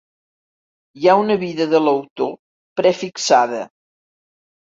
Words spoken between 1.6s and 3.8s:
de l'autor prefixada.